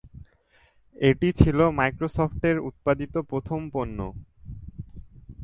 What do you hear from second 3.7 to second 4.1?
পণ্য।